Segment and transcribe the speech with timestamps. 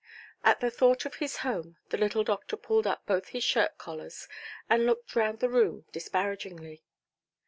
[0.43, 4.27] At the thought of his home, the little doctor pulled up both his shirt–collars,
[4.67, 6.81] and looked round the room disparagingly.